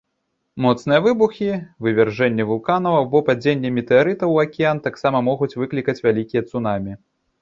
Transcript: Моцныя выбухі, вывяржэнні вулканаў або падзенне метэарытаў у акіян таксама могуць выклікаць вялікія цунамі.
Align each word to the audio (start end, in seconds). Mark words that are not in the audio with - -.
Моцныя 0.63 1.01
выбухі, 1.07 1.49
вывяржэнні 1.87 2.47
вулканаў 2.51 2.97
або 3.01 3.17
падзенне 3.27 3.69
метэарытаў 3.77 4.29
у 4.37 4.41
акіян 4.45 4.77
таксама 4.87 5.17
могуць 5.29 5.53
выклікаць 5.61 6.01
вялікія 6.07 6.41
цунамі. 6.51 6.93